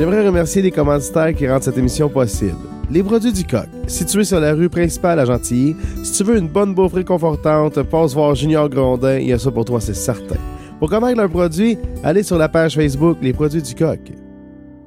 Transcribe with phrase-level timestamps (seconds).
[0.00, 2.56] J'aimerais remercier les commanditaires qui rendent cette émission possible.
[2.90, 5.76] Les produits du coq, situés sur la rue principale à Gentilly.
[6.02, 9.50] Si tu veux une bonne bouffe réconfortante, passe voir Junior Grondin, il y a ça
[9.50, 10.38] pour toi, c'est certain.
[10.78, 14.00] Pour connaître leurs produits, allez sur la page Facebook Les produits du coq.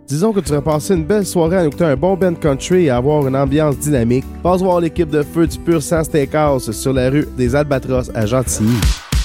[0.07, 2.89] Disons que tu vas passer une belle soirée à écouter un bon band country et
[2.89, 4.25] avoir une ambiance dynamique.
[4.41, 8.25] Passe voir l'équipe de feu du Pur Sang Steakhouse sur la rue des Albatros à
[8.25, 8.81] Gentilly.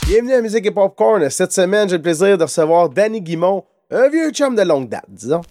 [0.07, 1.29] Bienvenue à Musique et Popcorn.
[1.31, 5.07] Cette semaine, j'ai le plaisir de recevoir Danny Guimont, un vieux chum de longue date,
[5.09, 5.43] disons.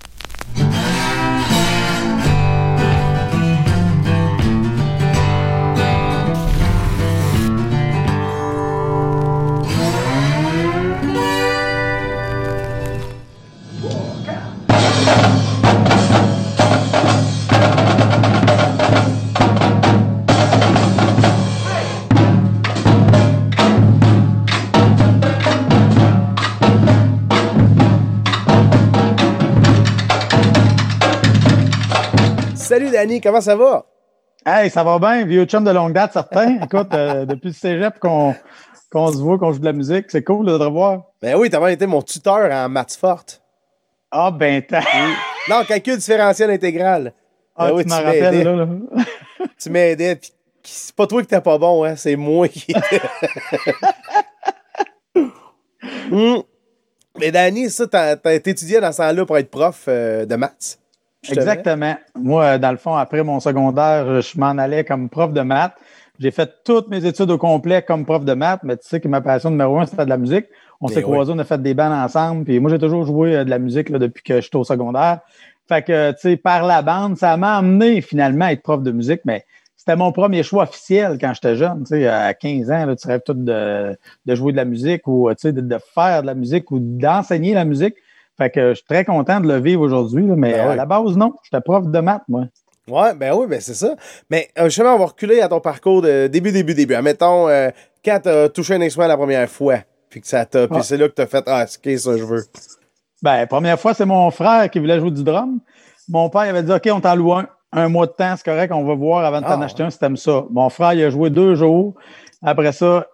[32.98, 33.86] Danny, comment ça va?
[34.44, 36.60] Hey, ça va bien, vieux chum de longue date, certain.
[36.64, 38.34] Écoute, euh, depuis le cégep qu'on
[38.92, 41.04] se voit, qu'on joue de la musique, c'est cool de te revoir.
[41.22, 43.44] Ben oui, t'as même été mon tuteur en maths fortes.
[44.10, 44.82] Ah, ben t'as.
[45.48, 47.14] Non, calcul différentiel intégral.
[47.56, 48.56] Ah, Ben oui, tu m'en rappelles, là.
[48.56, 48.68] là.
[49.60, 52.74] Tu m'aidais, pis c'est pas toi qui t'es pas bon, hein, c'est moi qui.
[56.10, 56.40] Hmm.
[57.20, 60.80] Mais Danny, ça, t'as t'as étudié dans ce temps-là pour être prof euh, de maths.
[61.32, 61.96] Exactement.
[62.16, 65.74] Moi, euh, dans le fond, après mon secondaire, je m'en allais comme prof de maths.
[66.20, 69.08] J'ai fait toutes mes études au complet comme prof de maths, mais tu sais que
[69.08, 70.46] ma passion numéro un, c'était de la musique.
[70.82, 71.04] On Ben s'est oui.
[71.04, 72.44] croisés, on a fait des bandes ensemble.
[72.44, 75.20] Puis moi, j'ai toujours joué euh, de la musique là, depuis que j'étais au secondaire.
[75.68, 78.92] Fait que, tu sais, par la bande, ça m'a amené finalement à être prof de
[78.92, 81.80] musique, mais c'était mon premier choix officiel quand j'étais jeune.
[81.84, 85.08] Tu sais, à 15 ans, là, tu rêves tout de, de jouer de la musique
[85.08, 87.96] ou tu sais, de, de faire de la musique ou d'enseigner la musique.
[88.38, 90.72] Fait que je suis très content de le vivre aujourd'hui, mais Ben ouais.
[90.74, 91.34] à la base, non.
[91.44, 92.46] J'étais prof de maths, moi.
[92.90, 93.96] Ouais, ben oui, ben c'est ça.
[94.30, 96.94] Mais euh, justement, on va reculer à ton parcours de début, début, début.
[96.94, 97.70] Admettons, euh,
[98.06, 99.80] quand t'as touché un instrument la première fois,
[100.10, 100.68] puis que ça t'a.
[100.68, 102.44] Puis c'est là que t'as fait Ah, c'est ça, je veux.
[103.22, 105.60] Ben, première fois, c'est mon frère qui voulait jouer du drum.
[106.08, 107.48] Mon père il avait dit OK, on t'en loue un.
[107.74, 109.66] Un mois de temps, c'est correct, on va voir avant de t'en Ah.
[109.66, 110.46] acheter un si t'aimes ça.
[110.52, 111.96] Mon frère, il a joué deux jours.
[112.42, 113.06] Après ça,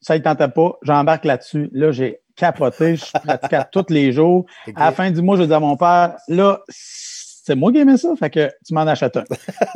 [0.00, 0.78] ça, il tentait pas.
[0.82, 1.68] J'embarque là-dessus.
[1.72, 2.96] Là, j'ai capoté.
[2.96, 4.46] Je pratiquais tous les jours.
[4.76, 7.96] À la fin du mois, je dis à mon père, là, c'est moi qui aimais
[7.96, 8.14] ça.
[8.16, 9.24] Fait que tu m'en achètes un.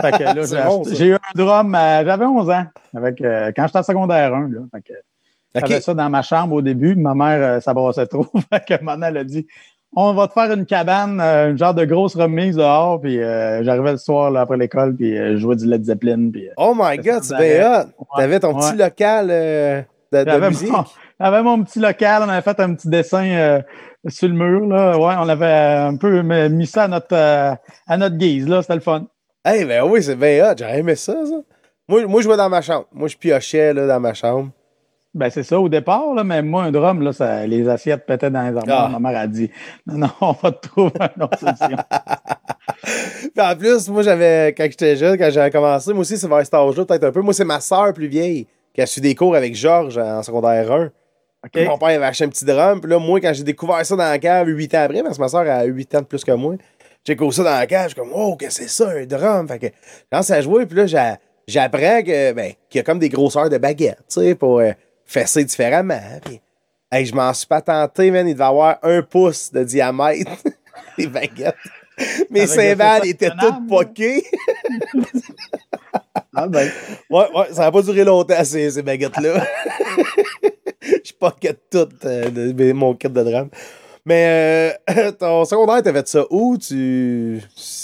[0.00, 2.64] Fait que là, j'ai bon, eu un drum, euh, j'avais 11 ans.
[2.94, 4.48] Avec, euh, quand j'étais en secondaire 1.
[4.48, 4.60] Là.
[4.72, 4.92] Fait que,
[5.54, 6.94] j'avais ça dans ma chambre au début.
[6.94, 8.26] Ma mère, euh, ça brassait trop.
[8.52, 9.46] fait que maintenant, elle a dit
[9.96, 13.00] On va te faire une cabane, euh, une genre de grosse remise dehors.
[13.00, 16.30] Puis j'arrivais le soir là, après l'école, puis je jouais du Led Zeppelin.
[16.32, 18.06] Puis, Oh my god, c'est bien hot.
[18.16, 20.72] T'avais ton petit local de, musique.
[21.20, 23.60] mon, petit local, on avait fait un petit dessin euh,
[24.08, 24.66] sur le mur.
[24.66, 24.98] Là.
[24.98, 27.54] Ouais, on avait un peu mis ça à notre, euh,
[27.86, 28.48] à notre guise.
[28.48, 28.62] Là.
[28.62, 29.06] C'était le fun.
[29.44, 30.54] Hey, ben oui, c'est bien hot.
[30.58, 31.34] J'aurais aimé ça, ça.
[31.88, 32.86] Moi, moi, je jouais dans ma chambre.
[32.92, 34.50] Moi, je piochais là, dans ma chambre.
[35.14, 38.30] Ben, c'est ça au départ, là, mais moi, un drum, là, ça, les assiettes pétaient
[38.30, 38.90] dans les armoires.
[38.92, 38.98] Ah.
[38.98, 39.48] Ma mère a dit
[39.86, 41.76] Non, non, on va te trouver une autre solution.
[43.36, 46.54] En plus, moi, j'avais, quand j'étais jeune, quand j'avais commencé, moi aussi, c'est vers cet
[46.54, 47.20] âge-là, peut-être un peu.
[47.20, 50.70] Moi, c'est ma soeur plus vieille qui a suivi des cours avec Georges en secondaire
[50.70, 50.90] 1.
[51.46, 51.66] OK?
[51.66, 52.80] Mon père avait acheté un petit drum.
[52.80, 55.22] Puis là, moi, quand j'ai découvert ça dans la cave 8 ans après, parce que
[55.22, 56.54] ma soeur a 8 ans de plus que moi,
[57.06, 57.84] j'ai découvert ça dans la cave.
[57.84, 59.46] Je suis comme, oh, qu'est-ce que c'est ça, un drum?
[59.46, 59.70] Fait que, je
[60.10, 60.66] commence à jouer.
[60.66, 64.20] Puis là, j'a- j'apprends que, ben, qu'il y a comme des grosseurs de baguettes, tu
[64.20, 64.72] sais, pour euh,
[65.04, 66.00] fesser différemment.
[66.24, 66.40] Puis,
[66.90, 68.26] hey, je m'en suis pas tenté, man.
[68.26, 70.30] Il devait avoir un pouce de diamètre,
[70.98, 71.54] les baguettes.
[72.30, 74.24] Mes cymbales étaient toutes poquées.
[76.34, 76.68] Ah, ben,
[77.10, 79.44] Ouais, ouais, ça n'a pas duré longtemps, ces, ces baguettes-là.
[81.04, 83.48] Je pocket tout euh, de, de- mon kit de drum.
[84.06, 86.58] Mais euh, ton secondaire, t'as fait ça où?
[86.58, 87.40] Tu.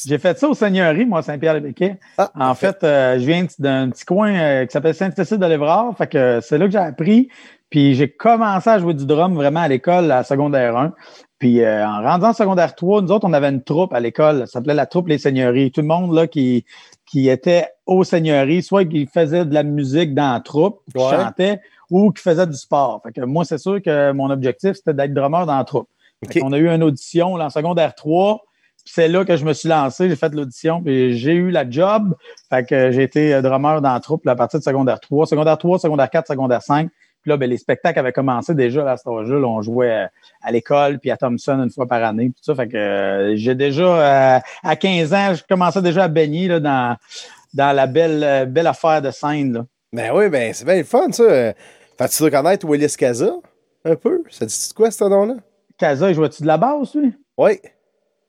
[0.07, 1.97] j'ai fait ça au Seigneurie, moi, Saint-Pierre-le-Béquet.
[2.19, 5.97] Ah, En fait, euh, je viens d'un petit coin euh, qui s'appelle Saint-Cécile-de-l'Évrard.
[5.97, 7.29] Fait que c'est là que j'ai appris.
[7.71, 10.93] Puis j'ai commencé à jouer du drum vraiment à l'école, à secondaire 1.
[11.39, 14.41] Puis euh, en rendant en secondaire 3, nous autres, on avait une troupe à l'école.
[14.41, 15.71] Ça s'appelait la troupe Les Seigneuries.
[15.73, 16.67] Tout le monde là qui,
[17.11, 21.11] qui était aux Seigneuries, soit qui faisait de la musique dans la troupe, qui Ouais.
[21.11, 21.61] chantait,
[21.91, 23.01] ou qui faisait du sport.
[23.03, 25.89] Fait que moi, c'est sûr que mon objectif, c'était d'être drummer dans la troupe.
[26.41, 28.41] Qu'on a eu une audition là, en secondaire 3.
[28.85, 31.69] Puis c'est là que je me suis lancé, j'ai fait l'audition, puis j'ai eu la
[31.69, 32.15] job.
[32.49, 35.27] Fait que j'ai été euh, drummer dans la troupe là, à partir de secondaire 3.
[35.27, 36.89] Secondaire 3, secondaire 4, secondaire 5.
[37.23, 39.39] Puis là, ben, les spectacles avaient commencé déjà là, à cet âge-là.
[39.39, 40.07] Là, On jouait euh,
[40.43, 42.31] à l'école, puis à Thompson une fois par année.
[42.31, 46.05] Puis tout ça, fait que euh, j'ai déjà, euh, à 15 ans, je commençais déjà
[46.05, 46.97] à baigner là, dans,
[47.55, 49.53] dans la belle, euh, belle affaire de scène.
[49.53, 49.67] Là.
[49.93, 51.25] Ben oui, ben c'est bien le fun, ça.
[51.25, 51.55] Fait
[51.99, 53.33] que tu dois connaître Willis Casa,
[53.85, 54.23] un peu?
[54.31, 55.35] Ça dit de quoi, ce nom-là?
[55.77, 57.13] Casa, il jouait-tu de la basse, lui?
[57.37, 57.59] Oui.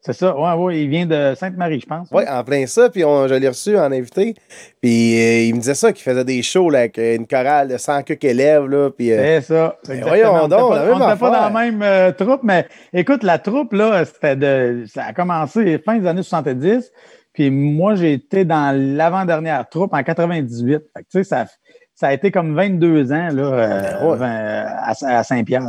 [0.03, 2.07] C'est ça, ouais, ouais, il vient de Sainte-Marie, je pense.
[2.12, 4.33] Oui, en plein ça, puis on, je l'ai reçu en invité.
[4.81, 7.77] Puis euh, il me disait ça, qu'il faisait des shows là, avec une chorale de
[7.77, 8.65] 100 quelques élèves.
[8.65, 9.77] Là, puis, euh, c'est ça.
[10.01, 14.03] voyons donc, on n'était pas, dans la même euh, troupe, mais écoute, la troupe, là,
[14.06, 14.86] c'était de.
[14.92, 16.92] Ça a commencé fin des années 70.
[17.33, 20.71] Puis moi, j'ai été dans l'avant-dernière troupe en 98.
[20.71, 21.45] Fait que, tu sais, ça,
[21.94, 24.65] ça a été comme 22 ans là, ben
[25.06, 25.62] à, Saint-Pierre.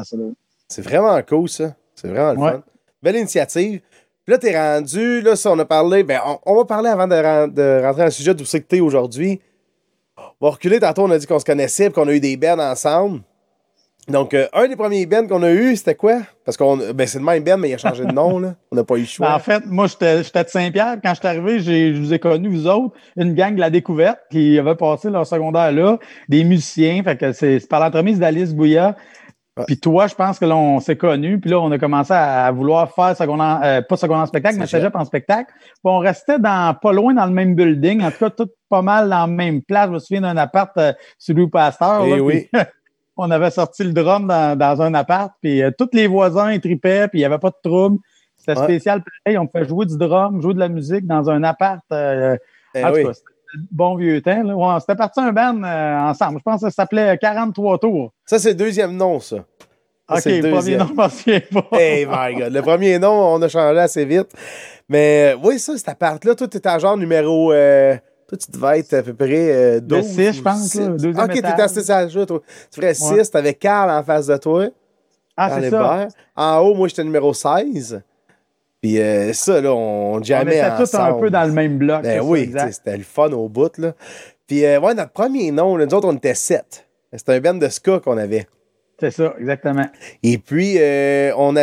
[0.68, 1.74] C'est vraiment cool, ça.
[1.94, 2.62] C'est vraiment le fun.
[3.02, 3.82] Belle initiative.
[4.24, 7.82] Puis là, t'es rendu, là, si on a parlé, ben, on, va parler avant de,
[7.82, 9.40] rentrer dans le sujet d'où c'est que t'es aujourd'hui.
[10.16, 10.78] On va reculer.
[10.78, 13.22] Tantôt, on a dit qu'on se connaissait et qu'on a eu des bands ensemble.
[14.08, 16.22] Donc, euh, un des premiers bands qu'on a eu, c'était quoi?
[16.44, 18.54] Parce qu'on ben, c'est le même band, mais il a changé de nom, là.
[18.70, 19.28] On n'a pas eu le choix.
[19.28, 20.96] Ben, en fait, moi, j'étais de Saint-Pierre.
[21.02, 24.18] Quand je suis arrivé, je vous ai connu, vous autres, une gang de la découverte
[24.30, 25.98] qui avait passé leur secondaire là,
[26.28, 27.02] des musiciens.
[27.02, 28.54] Fait que c'est par l'entremise d'Alice
[29.66, 32.50] Puis toi, je pense que là, on s'est connus, puis là, on a commencé à,
[32.52, 35.52] vouloir faire secondaire, euh, pas secondaire en spectacle, mais cégep en spectacle.
[35.54, 38.80] Puis on restait dans pas loin dans le même building, en tout cas, tout pas
[38.80, 39.88] mal dans la même place.
[39.88, 42.04] Je me souviens d'un appart euh, sur Louis Pasteur.
[42.06, 42.48] Eh oui.
[43.18, 47.08] on avait sorti le drum dans, un appart, puis euh, tous les voisins ils tripaient,
[47.08, 47.98] puis il n'y avait pas de trouble.
[48.38, 49.36] C'était spécial pareil.
[49.38, 51.84] On pouvait jouer du drum, jouer de la musique dans un appart.
[51.92, 52.36] Euh,
[52.74, 53.04] eh oui
[53.70, 54.42] bon vieux temps.
[54.42, 54.54] Là.
[54.56, 56.38] Ouais, c'était parti un band euh, ensemble.
[56.38, 58.12] Je pense que ça s'appelait 43 tours.
[58.26, 59.36] Ça, c'est le deuxième nom, ça.
[60.08, 61.78] OK, le, premier nom, je pas.
[61.78, 62.52] Hey my God.
[62.52, 64.28] Le premier nom, on a changé assez vite.
[64.88, 67.52] Mais euh, oui, ça, cette appart-là, toi, t'étais à genre numéro.
[67.52, 67.96] Euh,
[68.28, 70.04] toi, tu devais être à peu près 12.
[70.04, 70.74] 6, je pense.
[70.74, 72.26] Là, ok, t'étais à 6 à toi.
[72.70, 73.24] Tu ferais 6, ouais.
[73.24, 74.68] t'avais Carl en face de toi.
[75.36, 76.08] Ah, c'est ça.
[76.36, 78.02] En haut, moi, j'étais numéro 16.
[78.82, 82.02] Puis euh, ça, là, on jamais on était tous un peu dans le même bloc.
[82.02, 83.94] Ben oui, c'était le fun au bout, là.
[84.48, 86.86] Puis, euh, ouais, notre premier nom, nous autres, on était sept.
[87.14, 88.48] C'était un band de ska qu'on avait.
[88.98, 89.86] C'est ça, exactement.
[90.24, 91.54] Et puis, euh, on,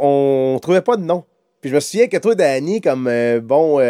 [0.00, 1.24] on, trouvait pas de nom.
[1.60, 3.10] Puis je me souviens que toi, Danny, comme
[3.42, 3.80] bon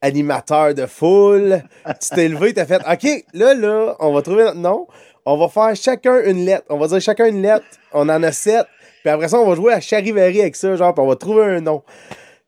[0.00, 1.62] animateur de foule,
[2.00, 4.86] tu t'es levé, tu as fait OK, là, là, on va trouver notre nom.
[5.24, 6.66] On va faire chacun une lettre.
[6.68, 7.64] On va dire chacun une lettre.
[7.92, 8.64] On en a sept.
[9.06, 11.44] Puis après ça, on va jouer à Charivari avec ça, genre, puis on va trouver
[11.44, 11.84] un nom.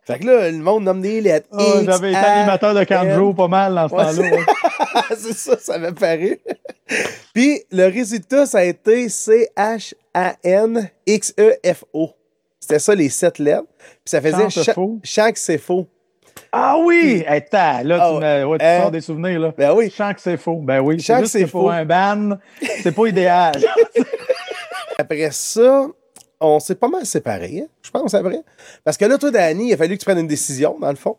[0.05, 1.46] Fait que là, le monde nomme des lettres.
[1.52, 4.37] Oh, J'avais été animateur de Canjo pas mal dans ce temps-là.
[5.16, 6.40] c'est ça, ça m'a paru.
[7.32, 9.94] Puis le résultat, ça a été C-H-A-N-X-E-F-O.
[12.58, 13.69] C'était ça, les sept lettres.
[13.78, 14.49] Puis ça faisait
[15.04, 15.87] chaque c'est faux.
[16.50, 17.22] Ah oui!
[17.25, 18.81] Hey, là, tu, oh, me, ouais, tu hein?
[18.81, 19.38] sors des souvenirs.
[19.38, 19.54] Là.
[19.56, 19.93] Ben oui.
[19.96, 20.56] Chant que c'est faux.
[20.56, 20.99] Ben oui.
[20.99, 21.61] Chant que c'est faux.
[21.61, 22.37] Pour un ban,
[22.82, 23.52] c'est pas idéal.
[24.99, 25.87] Après ça,
[26.40, 27.69] on s'est pas mal séparés, hein?
[27.82, 28.43] je pense, c'est vrai.
[28.85, 30.96] Parce que là, toi, Danny, il a fallu que tu prennes une décision, dans le
[30.96, 31.17] fond.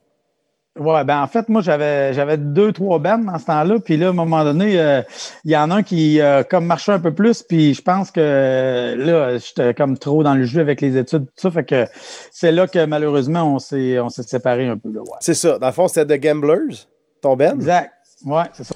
[0.78, 3.80] Ouais, ben en fait, moi, j'avais j'avais deux, trois bandes dans ce temps-là.
[3.80, 5.02] Puis là, à un moment donné, euh,
[5.44, 7.44] il y en a un qui a comme marché un peu plus.
[7.44, 11.42] Puis je pense que là, j'étais comme trop dans le jeu avec les études, tout
[11.42, 11.52] ça.
[11.52, 11.86] Fait que
[12.32, 14.90] c'est là que malheureusement, on s'est on s'est séparés un peu.
[14.90, 15.04] Ouais.
[15.20, 15.60] C'est ça.
[15.60, 16.88] Dans le fond, c'était The Gamblers,
[17.22, 17.56] ton band?
[17.56, 17.92] Exact.
[18.26, 18.76] Ouais, c'est ça.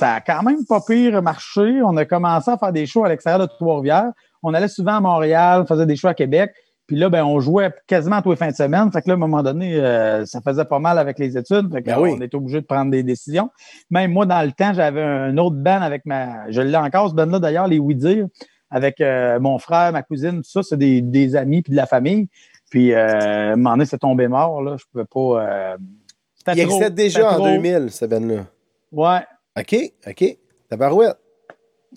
[0.00, 1.82] Ça a quand même pas pire marché.
[1.84, 4.12] On a commencé à faire des shows à l'extérieur de Trois-Rivières.
[4.42, 6.52] On allait souvent à Montréal, on faisait des shows à Québec.
[6.86, 8.90] Puis là, ben, on jouait quasiment tous les fins de semaine.
[8.90, 11.70] Fait que là, à un moment donné, euh, ça faisait pas mal avec les études.
[11.70, 13.50] Fait que, ben On était obligé de prendre des décisions.
[13.90, 16.50] Même moi, dans le temps, j'avais un autre band avec ma.
[16.50, 18.26] Je l'ai encore, ce band-là d'ailleurs, les Oui Dire,
[18.70, 22.28] avec euh, mon frère, ma cousine, tout ça, c'est des, amis puis de la famille.
[22.70, 24.62] Puis, euh, à un moment donné, c'est tombé mort.
[24.62, 24.76] Là.
[24.78, 25.44] Je pouvais pas.
[25.44, 25.76] Euh,
[26.54, 28.46] Il existait déjà en 2000, ce band-là.
[28.92, 29.20] Ouais,
[29.60, 29.76] OK,
[30.06, 30.38] OK.
[30.70, 31.18] Tabarouette.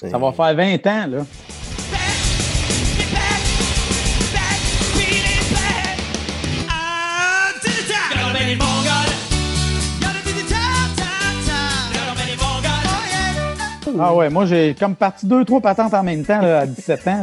[0.10, 1.26] Ça va faire 20 ans, là.
[14.00, 17.22] Ah ouais, moi j'ai comme parti deux, trois patentes en même temps à 17 ans.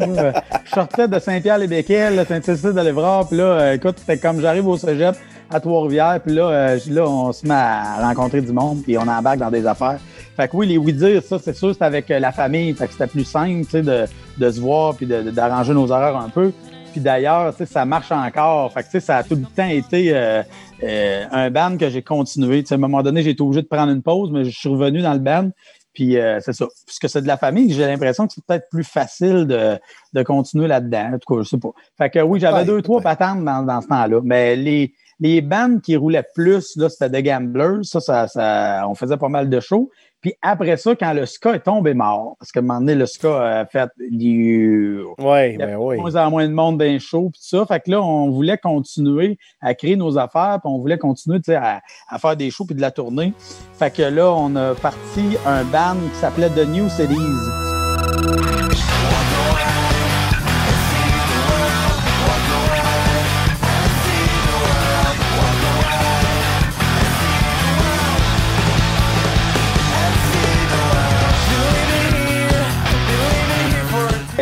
[0.65, 4.77] Je sortais de Saint-Pierre-les-Béquets, Saint-Cécile de l'Évrard, puis là, euh, écoute, c'était comme j'arrive au
[4.77, 5.17] cégep
[5.51, 9.03] à Trois-Rivières, puis là, euh, là, on se met à rencontrer du monde, puis on
[9.03, 9.99] embarque dans des affaires.
[10.37, 12.73] Fait que oui, les oui-dire, ça, c'est sûr, c'était avec euh, la famille.
[12.75, 14.05] Fait que c'était plus simple, tu sais, de,
[14.39, 16.53] de se voir puis d'arranger nos horaires un peu.
[16.93, 18.73] Puis d'ailleurs, tu sais, ça marche encore.
[18.73, 20.43] Fait que, tu sais, ça a tout le temps été euh,
[20.83, 22.63] euh, un band que j'ai continué.
[22.63, 24.59] Tu sais, à un moment donné, j'ai été obligé de prendre une pause, mais je
[24.59, 25.51] suis revenu dans le band.
[25.93, 26.67] Puis c'est ça.
[26.87, 29.77] Puisque c'est de la famille, j'ai l'impression que c'est peut-être plus facile de,
[30.13, 31.11] de continuer là-dedans.
[31.15, 31.71] En tout cas, je sais pas.
[31.99, 34.21] Fait que oui, j'avais deux, trois patentes dans, dans ce temps-là.
[34.23, 37.81] Mais les, les bands qui roulaient plus, là, c'était The Gamblers.
[37.83, 39.91] Ça, ça, ça, on faisait pas mal de shows.
[40.21, 43.07] Puis après ça, quand le ska est tombé mort, parce qu'à un moment donné, le
[43.07, 45.03] ska a fait du.
[45.19, 45.97] Ouais, il y a ben oui.
[45.97, 47.65] moins en moins de monde dans les shows, puis tout ça.
[47.67, 51.81] Fait que là, on voulait continuer à créer nos affaires, puis on voulait continuer à,
[52.09, 53.33] à faire des shows puis de la tournée.
[53.79, 57.70] Fait que là, on a parti un band qui s'appelait The New Cities.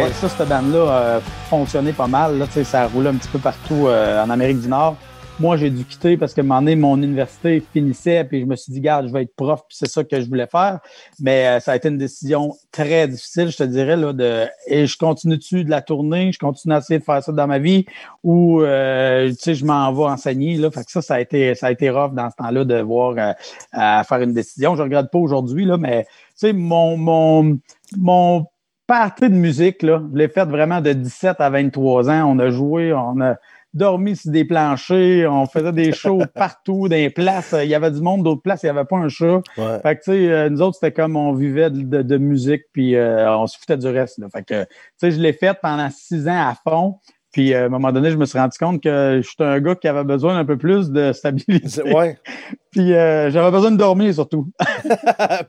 [0.07, 2.38] Et ça, cette bande-là a fonctionné pas mal.
[2.38, 4.97] Là, ça roulait un petit peu partout euh, en Amérique du Nord.
[5.40, 8.57] Moi, j'ai dû quitter parce que un moment donné, mon université finissait, puis je me
[8.57, 10.81] suis dit, garde, je vais être prof, puis c'est ça que je voulais faire.
[11.21, 14.87] Mais euh, ça a été une décision très difficile, je te dirais, là, de et
[14.87, 17.87] je continue-tu de la tournée, je continue à essayer de faire ça dans ma vie,
[18.25, 20.57] ou euh, tu sais, je m'en vais enseigner.
[20.57, 20.71] Là?
[20.71, 23.14] Fait que ça, ça a été, ça a été rough dans ce temps-là de voir
[23.17, 23.33] euh,
[23.73, 24.75] à faire une décision.
[24.75, 27.59] Je regrette pas aujourd'hui, là, mais tu sais, mon, mon,
[27.97, 28.47] mon
[28.88, 32.35] partie de musique, là, je l'ai faite vraiment de 17 à 23 ans.
[32.35, 33.37] On a joué, on a
[33.75, 37.54] dormi sur des planchers, on faisait des shows partout, les places.
[37.62, 39.42] Il y avait du monde d'autres places, il n'y avait pas un chat.
[39.59, 39.78] Ouais.
[39.83, 42.62] Fait que, tu sais, euh, nous autres, c'était comme on vivait de, de- de musique,
[42.73, 44.18] puis euh, on se foutait du reste.
[44.18, 44.26] Là.
[44.35, 46.97] Fait que, tu sais, je l'ai faite pendant six ans à fond.
[47.30, 49.75] Puis, euh, à un moment donné, je me suis rendu compte que j'étais un gars
[49.75, 51.83] qui avait besoin un peu plus de stabilité.
[51.95, 52.18] Ouais.
[52.73, 54.50] Puis, euh, j'avais besoin de dormir surtout,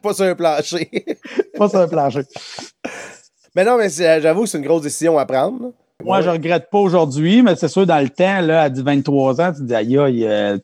[0.03, 0.89] pas sur un plancher.
[1.57, 2.23] pas sur un plancher.
[3.55, 5.61] Mais non, mais j'avoue c'est une grosse décision à prendre.
[5.63, 5.69] là.
[6.03, 6.23] Moi, Ouais.
[6.23, 9.59] je regrette pas aujourd'hui, mais c'est sûr, dans le temps, là, à 23 ans, tu
[9.59, 10.57] te dis, aïe, aïe, euh,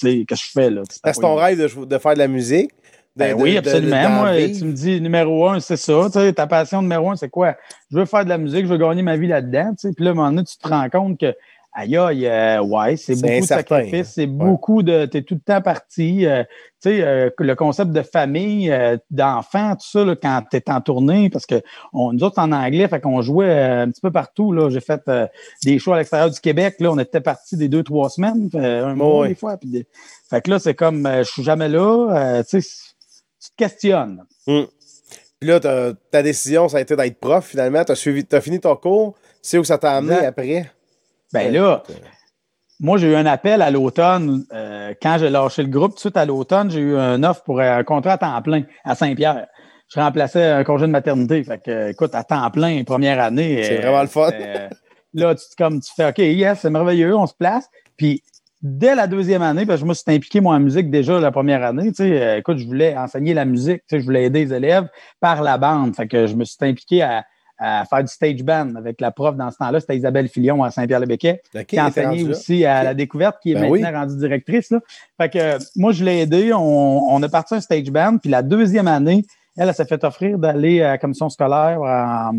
[0.00, 0.82] qu'est-ce que je fais, là?
[0.90, 2.70] C'est ton rêve de, de faire de la musique.
[2.70, 4.08] de- Ben de- oui, absolument.
[4.08, 6.08] Moi, tu me dis numéro un, c'est ça.
[6.34, 7.56] Ta passion numéro un, c'est quoi?
[7.90, 9.72] Je veux faire de la musique, je veux gagner ma vie là-dedans.
[9.82, 11.34] Puis là, à un moment donné, tu te rends compte que,
[11.72, 15.06] aïe, aïe, euh, ouais, c'est beaucoup de incertain, sacrifices, c'est beaucoup de.
[15.06, 16.26] Tu es tout le temps parti.
[16.26, 16.42] euh,
[16.82, 18.72] tu sais, euh, le concept de famille,
[19.10, 21.60] d'enfant, tout ça, là, quand tu es en tournée, parce que
[21.92, 24.52] on, nous autres, en anglais, fait qu'on jouait un petit peu partout.
[24.52, 24.70] Là.
[24.70, 25.02] J'ai fait
[25.64, 26.76] des shows à l'extérieur du Québec.
[26.80, 29.28] Là, on était partis des deux, trois semaines, un mois Ouais.
[29.28, 29.56] des fois.
[29.56, 29.86] Puis des-
[30.28, 32.42] Fait que là, c'est comme, je suis jamais là.
[32.48, 32.68] tu sais,
[33.42, 34.24] tu te questionnes.
[34.46, 37.84] Puis là, ta décision, ça a été d'être prof finalement.
[37.84, 39.14] Tu as, fini ton cours.
[39.42, 40.26] C'est où ça t'a amené Exact.
[40.28, 40.70] après?
[41.32, 41.82] Ben là,
[42.80, 44.44] moi, j'ai eu un appel à l'automne.
[44.52, 47.42] euh, quand j'ai lâché le groupe, tout de suite à l'automne, j'ai eu un offre
[47.44, 49.46] pour un contrat à temps plein à Saint-Pierre.
[49.92, 51.44] Je remplaçais un congé de maternité.
[51.44, 53.62] Fait que, écoute, à temps plein, première année.
[53.64, 54.30] C'est euh, vraiment le fun.
[54.32, 54.68] euh,
[55.12, 57.68] là, tu, comme, tu fais OK, yes, c'est merveilleux, on se place.
[57.98, 58.22] Puis,
[58.62, 61.32] dès la deuxième année, parce que je me suis impliqué, moi, en musique déjà la
[61.32, 61.88] première année.
[61.88, 63.82] Tu sais, euh, écoute, je voulais enseigner la musique.
[63.88, 64.88] Tu sais, je voulais aider les élèves
[65.20, 65.94] par la bande.
[65.94, 67.24] Fait que je me suis impliqué à,
[67.60, 69.80] à faire du stage band avec la prof dans ce temps-là.
[69.80, 72.12] C'était Isabelle Filion à Saint-Pierre-le-Béquet OK, qui là.
[72.30, 73.94] aussi à la découverte, qui est Ben maintenant oui.
[73.94, 74.70] rendue directrice.
[74.70, 74.80] Là.
[75.20, 76.52] Fait que moi, je l'ai aidé.
[76.54, 78.16] On, on a parti un stage band.
[78.16, 79.24] Puis la deuxième année,
[79.56, 82.32] elle, elle s'est fait offrir d'aller à la commission scolaire en,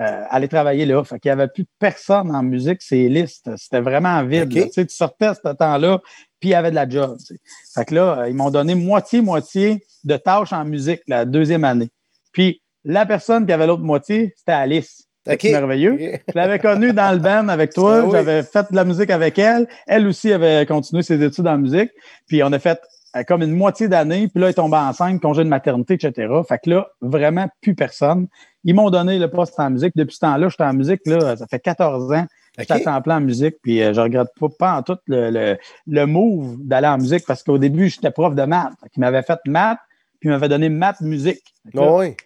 [0.00, 1.04] euh, aller travailler là.
[1.04, 3.50] Fait qu'il n'y avait plus personne en musique, ces listes.
[3.56, 4.48] C'était vraiment vide.
[4.48, 6.00] Tu sais, tu sortais à ce temps-là,
[6.40, 7.16] puis il y avait de la job.
[7.18, 7.40] tu sais.
[7.74, 11.90] Fait que là, ils m'ont donné moitié-moitié de tâches en musique la deuxième année.
[12.32, 15.08] Puis la personne qui avait l'autre moitié, c'était Alice.
[15.24, 15.96] C'est merveilleux.
[15.98, 18.04] Je l'avais connue dans le band avec toi.
[18.04, 18.08] Ah.
[18.10, 19.68] J'avais fait de la musique avec elle.
[19.86, 21.90] Elle aussi avait continué ses études en musique.
[22.26, 22.80] Puis on a fait
[23.14, 24.26] euh, comme une moitié d'année.
[24.28, 26.28] Puis là, elle est tombée enceinte, congé de maternité, etc.
[26.48, 28.26] Fait que là, vraiment plus personne.
[28.64, 29.92] Ils m'ont donné le poste en musique.
[29.94, 31.02] Depuis ce temps-là, j'étais en musique.
[31.06, 32.26] Là, ça fait 14 ans.
[32.58, 33.56] J'étais à temps plein en musique.
[33.62, 37.24] Puis euh, je regrette pas, pas en tout le, le, le move d'aller en musique
[37.26, 38.72] parce qu'au début, j'étais prof de maths.
[38.92, 39.78] Qu'il m'avait fait maths,
[40.18, 41.42] puis il m'avait donné maths musique.
[41.74, 42.16] Non, oui.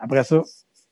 [0.00, 0.40] Après ça,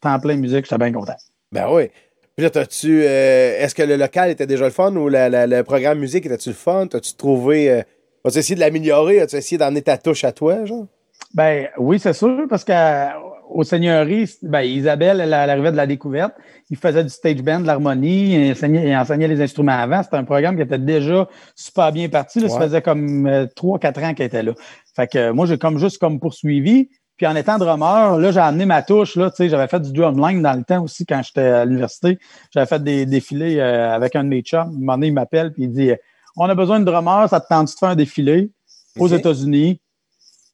[0.01, 1.17] temps plein musique, j'étais bien content.
[1.53, 1.89] Ben oui.
[2.37, 3.03] Puis là, t'as-tu.
[3.05, 6.25] euh, Est-ce que le local était déjà le fun ou la- la- le programme musique
[6.27, 6.87] était-tu le fun?
[6.87, 7.71] T'as-tu trouvé.
[7.71, 7.83] euh,
[8.25, 9.21] As-tu essayé de l'améliorer?
[9.21, 10.87] As-tu essayé d'emmener ta touche à toi, genre?
[11.35, 16.33] Ben oui, c'est sûr, parce qu'au Seigneurie, ben, Isabelle, elle, elle arrivait de la découverte.
[16.71, 20.03] Il faisait du stage band, de l'harmonie, il enseignait, il enseignait les instruments avant.
[20.03, 22.41] C'était un programme qui était déjà super bien parti.
[22.41, 24.53] Là, Ça faisait comme euh, trois, quatre ans qu'elle était là.
[24.95, 26.89] Fait que euh, moi, j'ai comme juste comme poursuivi.
[27.19, 29.17] Puis en étant drummer, là, j'ai amené ma touche.
[29.17, 32.17] Là, tu sais, j'avais fait du drumline dans le temps aussi quand j'étais à l'université.
[32.55, 34.61] J'avais fait des défilés euh, avec un de mes chums.
[34.61, 35.91] Un moment donné, il m'appelle puis il dit
[36.37, 38.51] On a besoin de drummer, ça te tente de faire un défilé?
[38.99, 39.09] Aux.
[39.09, 39.81] États-Unis?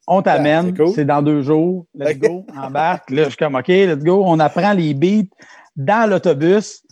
[0.06, 1.04] On t'amène, c'est cool.
[1.04, 1.86] dans deux jours.
[1.94, 3.10] Let's go, embarque.
[3.10, 4.22] Là, je suis comme OK, let's go.
[4.26, 5.28] On apprend les beats
[5.76, 6.82] dans l'autobus.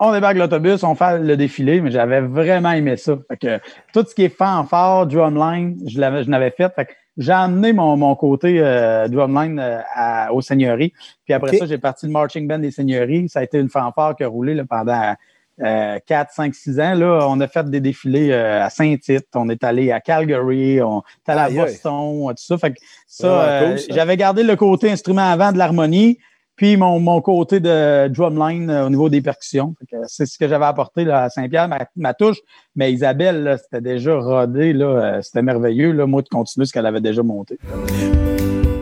[0.00, 3.16] On débarque l'autobus, on fait le défilé, mais j'avais vraiment aimé ça.
[3.28, 3.60] Fait que
[3.92, 6.72] tout ce qui est fanfare, drumline, je l'avais, je l'avais fait.
[6.74, 10.92] Fait que j'ai amené mon, mon côté euh, drumline euh, à- aux seigneuries.
[11.24, 13.28] Puis après ça, j'ai parti le marching band des seigneuries.
[13.28, 15.14] Ça a été une fanfare qui a roulé là, pendant
[15.58, 19.92] 4, 5, 6 ans, là, on a fait des défilés à Saint-Tite, on est allé
[19.92, 22.58] à Calgary, on est allé à Boston, tout ça.
[22.58, 26.18] Fait que ça, j'avais gardé le côté instrument avant de l'harmonie,
[26.56, 29.74] puis mon, mon, côté de drumline au niveau des percussions.
[30.06, 32.38] C'est ce que j'avais apporté là, à Saint-Pierre, ma, touche.
[32.76, 34.76] Mais Isabelle, c'était déjà rodé,
[35.22, 37.58] c'était merveilleux, là, moi, de continuer ce qu'elle avait déjà monté.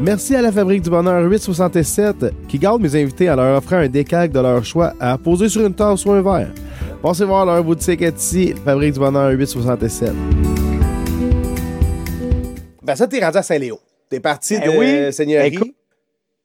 [0.03, 3.89] Merci à la Fabrique du Bonheur 867 qui garde mes invités en leur offrant un
[3.89, 6.53] décalque de leur choix à poser sur une tasse ou un verre.
[7.03, 10.12] Pensez voir leur boutique ici, Fabrique du Bonheur 867.
[12.83, 13.79] Ben ça, t'es rendu à Saint-Léo.
[14.09, 15.12] T'es parti ben de oui.
[15.12, 15.75] Seigneurie.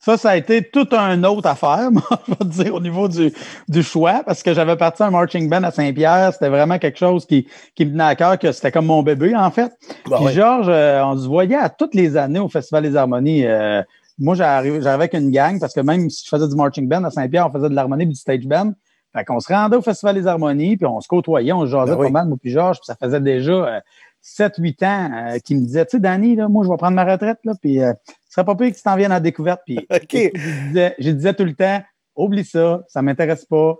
[0.05, 1.89] Ça, ça a été toute une autre affaire,
[2.27, 3.33] je vais dire, au niveau du,
[3.67, 6.31] du choix, parce que j'avais parti un marching band à Saint-Pierre.
[6.31, 9.35] C'était vraiment quelque chose qui, qui me tenait à cœur, que c'était comme mon bébé,
[9.35, 9.71] en fait.
[10.07, 13.47] Bah Puis Georges, euh, on se voyait à toutes les années au Festival des Harmonies.
[13.47, 13.81] Euh,
[14.19, 17.09] moi, j'arrivais avec une gang, parce que même si je faisais du marching band à
[17.09, 18.73] Saint-Pierre, on faisait de l'harmonie et du stage band.
[19.11, 21.95] Fait qu'on se rendait au Festival des Harmonies, puis on se côtoyait, on se jasait
[21.95, 23.53] ben pas mal, moi puis Georges, puis ça faisait déjà...
[23.53, 23.79] Euh,
[24.25, 27.05] 7-8 ans euh, qui me disait, tu sais, Danny, là, moi, je vais prendre ma
[27.05, 27.93] retraite, là, puis euh,
[28.35, 29.61] ce serait pas pire que tu t'en viennes à la découverte.
[29.65, 31.81] Puis je, disais, tout le temps,
[32.17, 33.77] oublie ça, ça m'intéresse pas.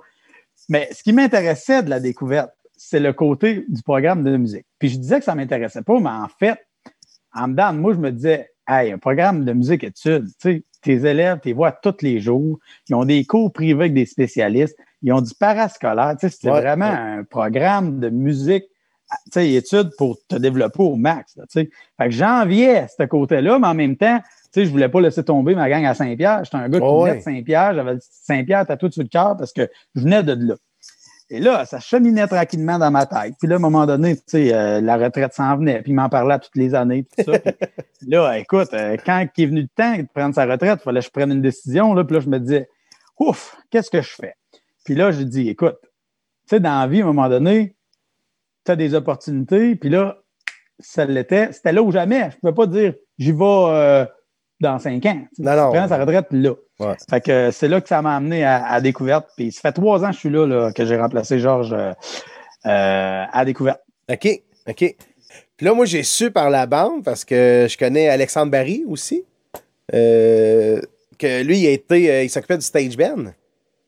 [0.69, 4.65] Mais ce qui m'intéressait de la découverte, c'est le côté du programme de musique.
[4.79, 6.57] Puis je disais que ça m'intéressait pas, mais en fait,
[7.33, 11.05] en dedans, moi, je me disais, hey, un programme de musique études, tu sais, tes
[11.05, 12.57] élèves, tu les vois tous les jours,
[12.87, 16.49] ils ont des cours privés avec des spécialistes, ils ont du parascolaire, tu sais, c'était
[16.49, 18.63] vraiment un programme de musique
[19.31, 21.37] sais, études pour te développer au max.
[21.51, 21.69] fait
[21.99, 24.19] que j'enviais ce côté-là, mais en même temps,
[24.55, 26.45] tu sais, je voulais pas laisser tomber ma gang à Saint-Pierre.
[26.45, 27.73] J'étais un gars qui venait de Saint-Pierre.
[27.73, 30.55] J'avais Saint-Pierre tout sur le cœur parce que je venais de là.
[31.29, 33.33] Et là, ça cheminait tranquillement dans ma tête.
[33.37, 35.81] Puis là, à un moment donné, tu sais, euh, la retraite s'en venait.
[35.81, 37.03] Puis il m'en parlait toutes les années.
[37.03, 37.33] Tout ça.
[38.07, 41.01] là, écoute, euh, quand il est venu le temps de prendre sa retraite, il fallait
[41.01, 41.93] que je prenne une décision.
[41.93, 42.69] Là, puis là, je me disais,
[43.19, 44.35] ouf, qu'est-ce que je fais?
[44.85, 45.89] Puis là, je dis, écoute, tu
[46.51, 47.75] sais, dans la vie, à un moment donné,
[48.63, 50.19] tu as des opportunités, puis là,
[50.79, 51.51] ça l'était.
[51.51, 52.29] C'était là ou jamais.
[52.31, 54.05] Je ne pouvais pas dire j'y vais euh,
[54.59, 55.21] dans cinq ans.
[55.37, 55.71] Non, non.
[55.71, 56.51] Prends sa retraite là.
[57.09, 59.29] Fait que c'est là que ça m'a amené à, découverte.
[59.35, 61.93] Puis ça fait trois ans que je suis là, que j'ai remplacé Georges euh,
[62.65, 63.81] euh, à découverte.
[64.11, 64.41] OK.
[64.67, 64.95] OK.
[65.57, 69.23] Puis là, moi, j'ai su par la bande parce que je connais Alexandre Barry aussi.
[69.91, 72.25] que lui, il a été.
[72.25, 73.31] il s'occupait du stage band.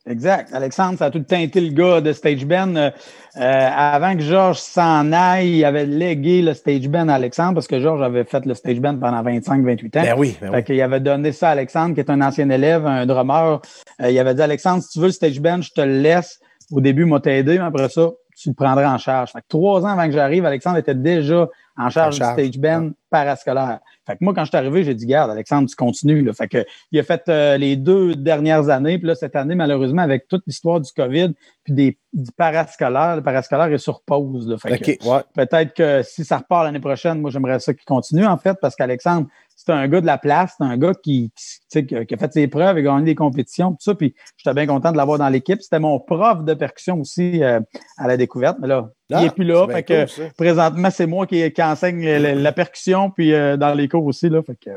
[0.10, 0.54] Exact.
[0.54, 2.78] Alexandre, ça a tout été le gars de Stage Ben.
[2.78, 2.92] Euh,
[3.36, 7.80] avant que Georges s'en aille, il avait légué le Stage Ben à Alexandre parce que
[7.80, 10.02] Georges avait fait le Stage Ben pendant 25-28 ans.
[10.04, 10.38] Ben oui.
[10.42, 13.62] Ben fait qu'il avait donné ça à Alexandre, qui est un ancien élève, un drummer.
[14.02, 16.40] Euh, il avait dit Alexandre, si tu veux le Stage Ben, je te le laisse.
[16.72, 19.32] Au début, il m'a aidé, mais après ça, tu le prendras en charge.
[19.32, 22.94] Fait que trois ans avant que j'arrive, Alexandre était déjà en charge, du Stage Ben
[23.10, 23.80] parascolaire.
[24.06, 26.24] Fait que moi, quand je suis arrivé, j'ai dit, garde, Alexandre, tu continues.
[26.24, 26.34] Là.
[26.34, 28.98] Fait que, il a fait euh, les deux dernières années.
[28.98, 33.24] Puis là, cette année, malheureusement, avec toute l'histoire du COVID, puis des, du parascolaire, le
[33.24, 34.48] parascolaire est sur pause.
[34.48, 34.58] Là.
[34.58, 34.98] Fait
[35.34, 38.76] Peut-être que si ça repart l'année prochaine, moi, j'aimerais ça qu'il continue, en fait, parce
[38.76, 41.32] qu'Alexandre, c'est un gars de la place, c'est un gars qui,
[41.72, 43.96] qui, qui, a fait ses preuves, et gagné des compétitions, tout ça.
[43.96, 45.60] Puis j'étais bien content de l'avoir dans l'équipe.
[45.62, 47.60] C'était mon prof de percussion aussi euh,
[47.98, 48.58] à la découverte.
[48.62, 49.68] Mais là, il n'est ah, plus là.
[49.68, 54.06] Fait que présentement, c'est moi qui, qui enseigne la, percussion, puis euh, dans les cours
[54.06, 54.30] aussi.
[54.30, 54.70] Là, fait que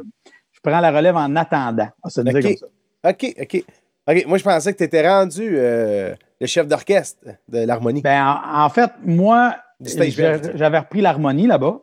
[0.50, 1.88] je prends la relève en attendant.
[2.08, 2.22] ça.
[2.22, 3.64] OK, OK.
[4.08, 4.26] OK.
[4.26, 8.00] Moi, je pensais que tu étais rendu euh, le chef d'orchestre de l'harmonie.
[8.00, 11.80] Ben, en, fait, moi, j'avais repris l'harmonie là-bas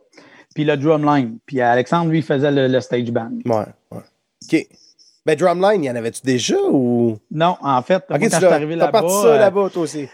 [0.58, 1.38] puis le drumline.
[1.46, 3.30] Puis Alexandre, lui, faisait le, stage band.
[3.46, 4.00] Ouais, ouais.
[4.42, 4.66] OK.
[5.24, 7.16] Ben, drumline, y en avait-tu déjà ou?
[7.30, 8.90] Non, en fait, quand je suis arrivé là-bas.
[8.90, 10.08] Parti ça euh, là-bas, toi aussi.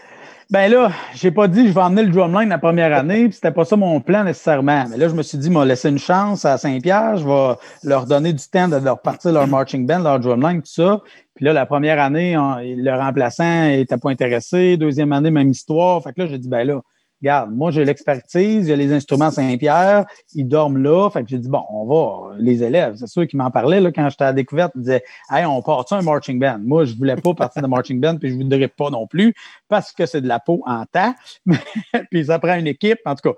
[0.51, 3.49] Ben là, j'ai pas dit je vais emmener le drumline la première année, puis c'était
[3.49, 4.85] pas ça mon plan nécessairement.
[4.87, 8.05] Mais là, je me suis dit, m'a laissé une chance à Saint-Pierre, je vais leur
[8.05, 11.01] donner du temps de leur partir leur marching band, leur drumline, tout ça.
[11.33, 14.77] Puis là, la première année, le remplaçant était pas intéressé.
[14.77, 16.03] Deuxième année, même histoire.
[16.03, 16.81] Fait que là, j'ai dit, ben là,
[17.21, 21.09] regarde, moi, j'ai l'expertise, j'ai les instruments Saint-Pierre, ils dorment là.
[21.09, 23.91] Fait que j'ai dit, bon, on va, les élèves, c'est sûr qui m'en parlaient là,
[23.91, 26.59] quand j'étais à la découverte, ils disaient, hey, on part un marching band?
[26.63, 29.33] Moi, je voulais pas partir de marching band, puis je voudrais pas non plus,
[29.67, 31.15] parce que c'est de la peau en tas.
[32.11, 32.99] puis ça prend une équipe.
[33.05, 33.37] En tout cas,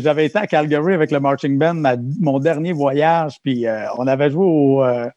[0.00, 1.82] j'avais été à Calgary avec le marching band,
[2.20, 4.84] mon dernier voyage, puis euh, on avait joué au.
[4.84, 5.08] Euh,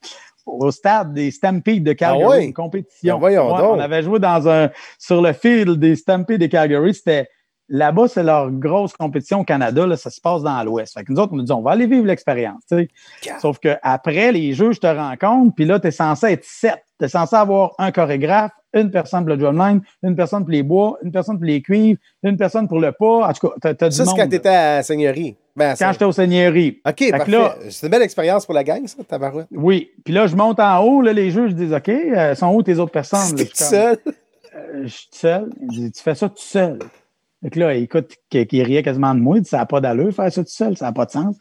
[0.48, 3.20] au stade des Stampedes de Calgary, ah une compétition.
[3.20, 6.94] Ben on avait joué dans un sur le field des Stampedes de Calgary.
[6.94, 7.28] C'était
[7.70, 9.86] Là-bas, c'est leur grosse compétition au Canada.
[9.86, 10.94] Là, ça se passe dans l'Ouest.
[10.94, 12.62] Fait que nous autres, on nous dit, on va aller vivre l'expérience.
[13.40, 16.84] Sauf qu'après, les jeux, je te rencontre, puis là, tu es censé être sept.
[17.00, 20.64] Tu es censé avoir un chorégraphe, une personne pour le drumline, une personne pour les
[20.64, 23.28] bois, une personne pour les cuivres, une personne pour le pas.
[23.28, 25.36] En tout cas, tu as, Ça, c'est quand tu étais à Seigneurie.
[25.56, 26.80] Ben, quand j'étais au Seigneurie.
[26.88, 27.04] OK.
[27.70, 29.48] C'est une belle expérience pour la gang, ça, tabarouette.
[29.52, 29.92] Oui.
[30.06, 32.64] Puis là, je monte en haut, là, les jeux, je dis, OK, euh, sont où
[32.64, 33.36] tes autres personnes?
[33.36, 33.98] T'es seul?
[34.84, 35.50] je suis tout seul.
[35.70, 36.80] Tu fais ça tout seul.
[37.44, 40.44] Fait que là, écoute, qui riait quasiment de moi, ça n'a pas d'allure faire ça
[40.44, 41.36] tout seul, ça n'a pas de sens.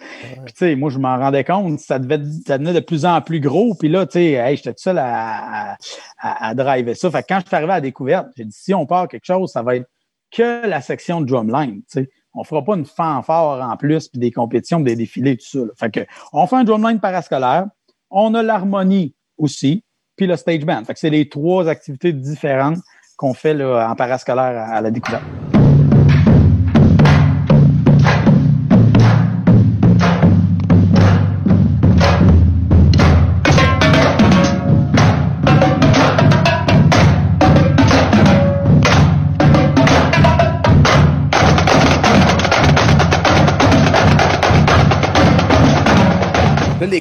[0.44, 3.22] Puis, tu sais, moi, je m'en rendais compte, ça, devait, ça devenait de plus en
[3.22, 3.74] plus gros.
[3.74, 5.76] Puis là, tu sais, hey, j'étais tout seul à,
[6.18, 7.10] à, à, driver ça.
[7.10, 9.24] Fait que quand je suis arrivé à la découverte, j'ai dit, si on part quelque
[9.24, 9.88] chose, ça va être
[10.30, 12.10] que la section de drumline, tu sais.
[12.38, 15.60] On fera pas une fanfare en plus, puis des compétitions, des défilés, tout ça.
[15.78, 16.00] Fait que,
[16.34, 17.64] on fait un drumline parascolaire.
[18.10, 19.82] On a l'harmonie aussi,
[20.16, 20.84] puis le stage band.
[20.84, 22.78] Fait que c'est les trois activités différentes
[23.16, 25.24] qu'on fait là, en parascolaire à la découverte.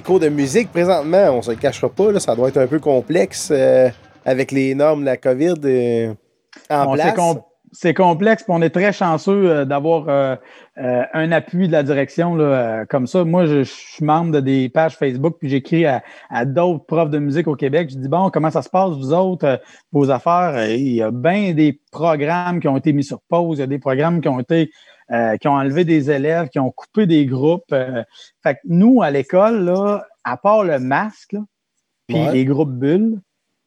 [0.06, 2.80] Cours de musique, présentement, on se le cachera pas, là, ça doit être un peu
[2.80, 3.90] complexe euh,
[4.24, 6.14] avec les normes de la COVID euh,
[6.70, 7.16] en place.
[7.78, 10.38] C'est complexe, puis on est très chanceux euh, d'avoir
[10.78, 13.26] un appui de la direction là, comme ça.
[13.26, 17.20] Moi, je, suis membre de des pages Facebook, puis j'écris à, à d'autres profs de
[17.20, 17.90] musique au Québec.
[17.90, 19.60] Je dis bon, comment ça se passe, vous autres,
[19.92, 20.70] vos affaires?
[20.70, 23.68] il y a bien des programmes qui ont été mis sur pause, il y a
[23.68, 24.70] des programmes qui ont été
[25.12, 27.72] euh, qui ont enlevé des élèves, qui ont coupé des groupes.
[27.72, 28.04] Euh,
[28.42, 31.36] fait que nous, à l'école, là, à part le masque,
[32.08, 33.20] puis les groupes bulles,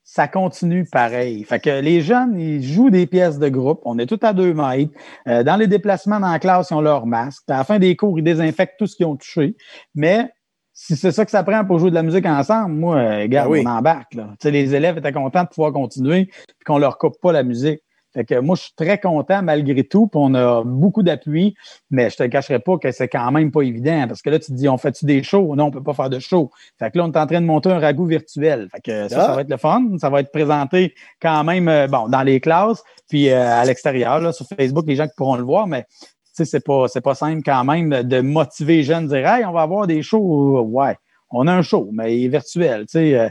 [0.03, 1.45] ça continue pareil.
[1.45, 3.83] Fait que les jeunes, ils jouent des pièces de groupe.
[3.85, 4.93] On est tout à deux mètres.
[5.27, 7.43] Euh, dans les déplacements dans la classe, ils ont leur masque.
[7.49, 9.55] à la fin des cours, ils désinfectent tout ce qu'ils ont touché.
[9.95, 10.31] Mais
[10.73, 13.67] si c'est ça que ça prend pour jouer de la musique ensemble, moi, regarde, ben
[13.67, 14.15] on embarque.
[14.15, 14.35] Là.
[14.45, 17.81] les élèves étaient contents de pouvoir continuer et qu'on leur coupe pas la musique.
[18.19, 21.55] Fait que moi, je suis très content malgré tout, puis on a beaucoup d'appui,
[21.89, 24.47] mais je te cacherai pas que c'est quand même pas évident, parce que là, tu
[24.47, 25.55] te dis, on fait-tu des shows?
[25.55, 26.51] Non, on peut pas faire de show.
[26.81, 28.69] Fait que là, on est en train de monter un ragoût virtuel.
[28.73, 29.35] Fait que ça, ça ah.
[29.37, 29.85] va être le fun.
[30.01, 34.35] Ça va être présenté quand même, euh, bon, dans les classes, puis euh, à l'extérieur,
[34.35, 35.87] sur Facebook, les gens qui pourront le voir, mais
[36.33, 39.53] c'est pas, c'est pas simple quand même de motiver les jeunes, de dire, hey, on
[39.53, 40.61] va avoir des shows.
[40.63, 40.97] Ouais,
[41.31, 43.15] on a un show, mais il est virtuel, tu sais.
[43.15, 43.29] Euh,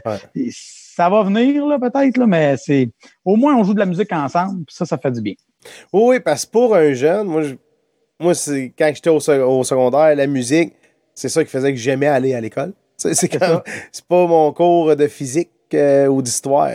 [0.98, 2.90] ça va venir, là, peut-être, mais c'est.
[3.24, 5.34] Au moins, on joue de la musique ensemble, puis ça, ça fait du bien.
[5.92, 7.42] Oui, parce que pour un jeune, moi,
[8.18, 10.72] moi c'est quand j'étais au, secondaire, la musique,
[11.14, 12.72] c'est ça qui faisait que j'aimais aller à l'école.
[12.98, 16.70] C'est pas mon cours de physique euh, ou d'histoire.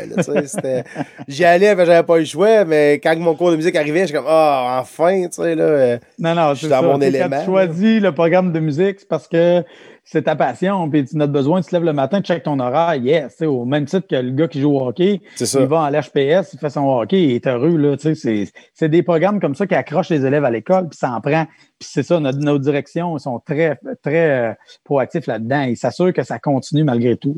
[1.28, 4.28] J'y allais, j'avais pas le choix, mais quand mon cours de musique arrivait, j'étais comme
[4.30, 5.64] Ah, enfin, tu sais, là.
[5.64, 6.82] Euh, non, non, c'est ça.
[6.82, 7.30] Mon élément.
[7.30, 9.66] Quand tu choisis le programme de musique, c'est parce que
[10.06, 12.60] c'est ta passion, puis tu n'as besoin, tu te lèves le matin, tu check ton
[12.60, 15.92] horaire, yes, au même titre que le gars qui joue au hockey, il va à
[15.92, 19.56] l'HPS, il fait son hockey, il est heureux, là, tu sais, c'est des programmes comme
[19.56, 21.46] ça qui accrochent les élèves à l'école, puis ça en prend,
[21.80, 26.24] puis c'est ça, notre, nos directions sont très, très euh, proactifs là-dedans, ils s'assurent que
[26.24, 27.36] ça continue malgré tout,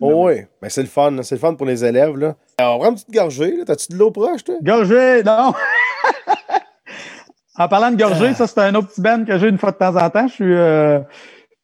[0.00, 2.36] oh, oui, mais c'est le fun, c'est le fun pour les élèves, là.
[2.58, 4.56] Alors, on prend une petite gorgée, t'as-tu de l'eau proche, toi?
[4.62, 5.54] Gorgée, non!
[7.58, 8.34] en parlant de gorgée, ah.
[8.34, 10.34] ça, c'est un autre petit band que j'ai une fois de temps en temps, je
[10.34, 10.54] suis...
[10.54, 11.00] Euh,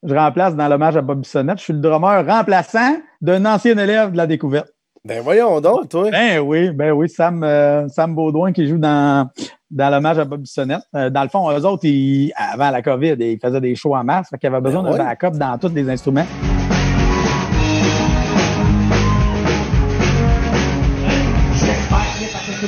[0.07, 1.59] je remplace dans l'hommage à Bob Bissonnette.
[1.59, 4.69] Je suis le drummer remplaçant d'un ancien élève de la découverte.
[5.05, 6.11] Ben voyons donc, toi.
[6.11, 9.31] Ben oui, ben oui, Sam, euh, Sam Baudouin qui joue dans,
[9.71, 10.83] dans l'hommage à Bob Bissonnette.
[10.95, 14.05] Euh, dans le fond, eux autres, ils, avant la COVID, ils faisaient des shows en
[14.05, 16.27] masse, fait qu'ils avaient besoin ben d'un backup dans tous les instruments.
[21.55, 21.99] J'espère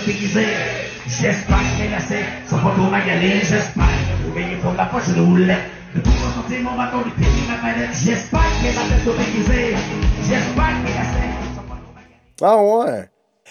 [0.04, 3.40] que J'espère que lacets sont pas trop magalés.
[3.42, 5.58] J'espère que vous veillez pour la poche de roulette.
[5.92, 7.90] De tout ressentir mon bâton, les pieds ma palette.
[7.92, 9.74] J'espère que les appels sont déguisés.
[10.22, 12.14] J'espère que lacets sont pas trop magalés.
[12.40, 13.08] Ah ouais.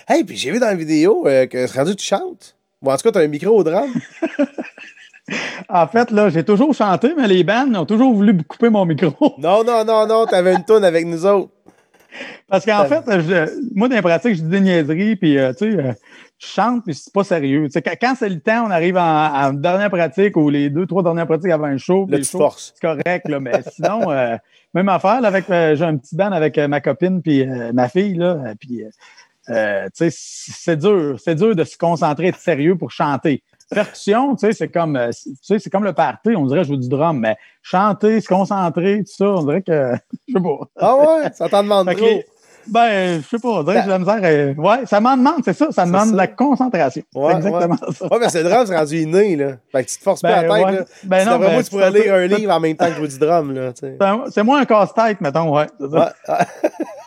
[0.07, 2.55] Hey, puis j'ai vu dans la vidéo euh, que c'est rendu tu chantes?
[2.81, 3.91] Bon, en tout cas, t'as un micro au drame.
[5.69, 9.13] en fait, là, j'ai toujours chanté, mais les bands ont toujours voulu couper mon micro.
[9.37, 11.51] non, non, non, non, t'avais une tonne avec nous autres.
[12.47, 13.03] Parce qu'en fait,
[13.75, 15.93] moi, dans les pratiques, je dis des niaiseries, puis, euh, tu sais, euh,
[16.39, 17.67] je chante, puis c'est pas sérieux.
[18.01, 21.51] quand c'est le temps, on arrive en, dernière pratique ou les deux, trois dernières pratiques
[21.51, 22.07] avant un show.
[22.73, 24.37] C'est correct, là, mais sinon, euh,
[24.73, 28.53] même affaire, là, avec, j'ai un petit band avec ma copine puis ma fille, là,
[28.59, 28.83] puis,
[29.47, 29.53] tu
[29.93, 31.19] sais, c'est dur.
[31.23, 35.09] C'est dur de se concentrer, être sérieux pour chanter percussion, tu sais, c'est comme, euh,
[35.11, 38.99] tu sais, c'est comme le party, on dirait jouer du drum, mais chanter, se concentrer,
[38.99, 39.93] tout ça, on dirait que,
[40.27, 40.59] je sais pas.
[40.77, 42.23] Ah ouais, ça t'en demande trop.
[42.67, 44.19] Ben, je sais pas, j'ai la misère.
[44.23, 47.03] Euh, ouais, ça m'en demande, c'est ça, ça demande de la concentration.
[47.15, 48.05] Ouais, c'est exactement ça.
[48.05, 49.51] Ouais, mais c'est le drum, c'est rendu inné, là.
[49.71, 50.85] Fait que tu te forces pas ben, la tête, là.
[51.03, 53.71] Ben non, vraiment, tu pourrais lire un livre en même temps que du drum, là.
[53.99, 55.67] Ben, c'est moins un casse-tête, mettons, ouais.
[55.79, 56.05] ouais.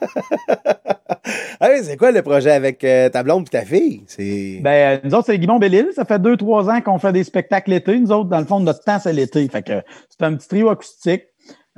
[1.60, 4.02] hey, c'est quoi le projet avec euh, ta blonde et ta fille?
[4.06, 4.60] C'est...
[4.62, 5.88] Ben, nous autres, c'est Guimond Bellil.
[5.94, 7.98] Ça fait deux, trois ans qu'on fait des spectacles l'été.
[7.98, 9.48] Nous autres, dans le fond, notre temps, c'est l'été.
[9.48, 11.24] Fait que c'est un petit trio acoustique.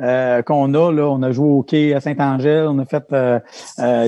[0.01, 0.93] Euh, qu'on a.
[0.93, 3.39] Là, on a joué au quai à Saint-Angèle, on a fait euh,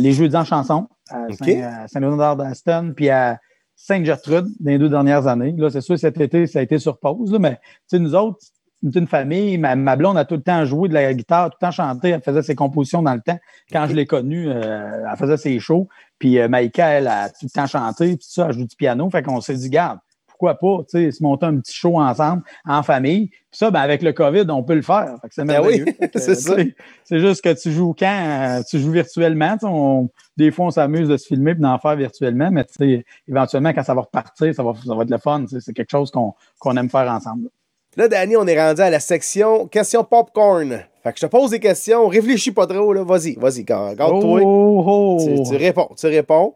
[0.00, 3.38] les Jeux en chanson à Saint-Léonard d'Aston, puis à
[3.76, 5.54] Sainte-Gertrude dans les deux dernières années.
[5.56, 7.60] Là, c'est sûr, cet été, ça a été sur pause, là, mais
[7.92, 8.38] nous autres,
[8.82, 11.66] une famille, ma, ma, blonde a tout le temps joué de la guitare, tout le
[11.66, 13.38] temps chanté, elle faisait ses compositions dans le temps.
[13.72, 15.88] Quand je l'ai connue, euh, elle faisait ses shows.
[16.18, 18.76] Puis euh, Maïka, elle a tout le temps chanté, puis tout ça, elle joue du
[18.76, 19.08] piano.
[19.10, 19.98] Fait qu'on s'est dit, garde,
[20.36, 23.28] pourquoi pas, tu sais, se monter un petit show ensemble, en famille.
[23.28, 25.16] Puis ça, ben, avec le COVID, on peut le faire.
[25.30, 25.86] C'est ben merveilleux.
[25.86, 26.56] oui, c'est ça.
[27.04, 28.58] C'est juste que tu joues quand?
[28.58, 29.56] Euh, tu joues virtuellement.
[29.62, 33.04] On, des fois, on s'amuse de se filmer et d'en faire virtuellement, mais tu sais,
[33.26, 35.44] éventuellement, quand ça va repartir, ça va, ça va être le fun.
[35.48, 37.48] C'est quelque chose qu'on aime faire ensemble.
[37.96, 40.82] Là, Danny, on est rendu à la section questions popcorn.
[41.02, 43.02] Fait que je te pose des questions, réfléchis pas trop, là.
[43.04, 44.40] Vas-y, vas-y, garde-toi.
[44.44, 45.18] Oh, oh.
[45.18, 46.54] Tu, tu, réponds, tu réponds.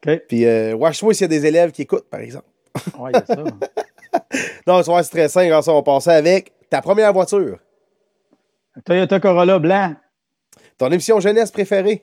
[0.00, 2.46] Puis, euh, watch-moi s'il y a des élèves qui écoutent, par exemple.
[2.98, 3.36] Ouais, a ça.
[4.66, 5.52] non, c'est très simple.
[5.52, 7.58] On va passer avec ta première voiture.
[8.84, 9.94] Toyota Corolla blanc.
[10.76, 12.02] Ton émission jeunesse préférée?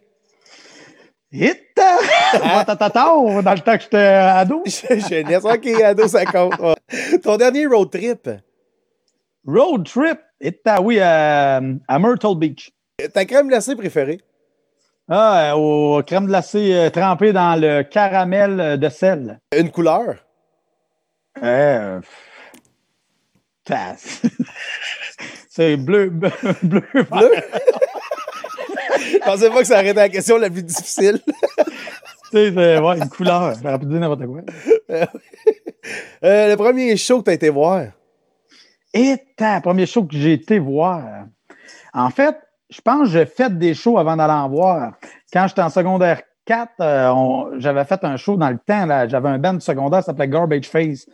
[1.32, 1.62] Hit!
[2.34, 4.64] dans le temps que j'étais ado.
[5.10, 6.56] jeunesse, ok, ado, ça compte.
[7.24, 8.30] Ton dernier road trip?
[9.46, 10.20] Road trip?
[10.42, 12.72] Hita, oui, à, à Myrtle Beach.
[13.14, 14.22] Ta crème glacée préférée?
[15.08, 19.40] Ah, au crème glacée euh, trempée dans le caramel de sel.
[19.56, 20.25] Une couleur?
[21.44, 22.02] Euh,
[25.50, 26.10] c'est bleu,
[26.64, 27.32] bleu, bleu.
[28.98, 31.20] Je pensais pas que ça arrêtait la question la plus difficile.
[32.32, 33.54] tu sais, ouais, une couleur.
[33.62, 34.42] J'aurais pu dire n'importe quoi.
[36.24, 37.86] Euh, le premier show que tu as été voir?
[38.94, 41.26] Et le premier show que j'ai été voir.
[41.94, 42.38] En fait,
[42.70, 44.94] je pense que j'ai fait des shows avant d'aller en voir.
[45.32, 48.88] Quand j'étais en secondaire 4, euh, j'avais fait un show dans le temps.
[49.08, 51.08] J'avais un band secondaire qui s'appelait Garbage Face.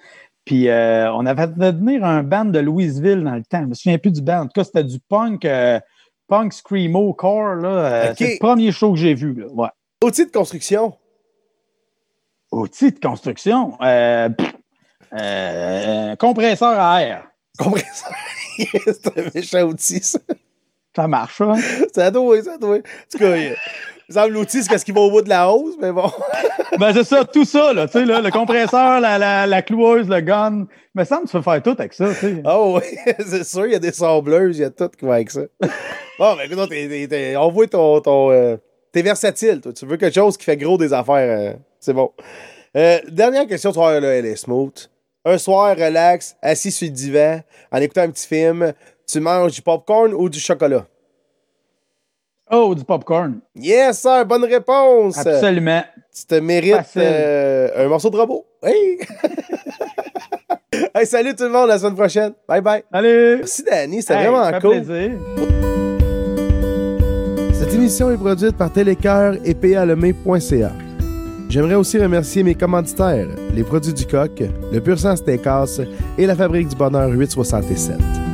[0.46, 3.62] Puis euh, on avait fait venir un band de Louisville dans le temps.
[3.62, 4.42] Je me souviens plus du band.
[4.42, 5.80] En tout cas, c'était du punk, euh,
[6.28, 7.56] punk screamo core.
[7.56, 8.14] Là.
[8.16, 9.34] C'est le premier show que j'ai vu.
[9.34, 9.48] Là.
[9.48, 9.70] Ouais.
[10.04, 10.94] Outil de construction.
[12.52, 13.78] Outil de construction?
[16.18, 17.28] compresseur à air.
[17.58, 18.14] Compresseur.
[18.58, 20.20] c'est un méchant outil, ça.
[20.96, 21.56] Ça marche, hein?
[21.96, 22.78] ça doit, ça doit.
[22.78, 22.80] En
[23.12, 23.36] tout cas,
[24.12, 26.12] semble l'outil, c'est parce qu'il va au bout de la hausse, mais bon.
[26.80, 30.22] ben, c'est ça, tout ça, là, tu sais, le compresseur, la, la, la, cloueuse, le
[30.22, 30.68] gun.
[30.94, 32.42] Mais ça, tu peux faire tout avec ça, tu sais.
[32.44, 35.06] Ah oh, oui, c'est sûr, il y a des sableuses, il y a tout qui
[35.06, 35.42] va avec ça.
[36.20, 38.02] bon, ben, écoute, on voit ton.
[38.02, 38.58] ton euh,
[38.92, 39.74] t'es versatile, toi.
[39.74, 41.16] Tu veux quelque chose qui fait gros des affaires.
[41.16, 42.12] Euh, c'est bon.
[42.76, 44.90] Euh, dernière question, tu vois, là, elle est smooth.
[45.24, 48.74] Un soir, relax, assis sur le divan, en écoutant un petit film,
[49.12, 50.86] tu manges du popcorn ou du chocolat?
[52.50, 53.40] Oh, du popcorn.
[53.56, 55.18] Yes, sir, bonne réponse.
[55.18, 55.84] Absolument.
[56.14, 58.46] Tu te mérites euh, un morceau de robot.
[58.62, 59.00] Hey!
[60.96, 62.34] hey, salut tout le monde, la semaine prochaine.
[62.48, 62.84] Bye bye.
[62.92, 63.38] Salut.
[63.38, 64.84] Merci, Danny, c'était vraiment cool.
[64.84, 65.12] Plaisir.
[67.54, 70.72] Cette émission est produite par Télécoeur et palemay.ca.
[71.50, 75.82] J'aimerais aussi remercier mes commanditaires, les produits du coq, le Pur Sang Steakhouse
[76.18, 78.31] et la Fabrique du Bonheur 867.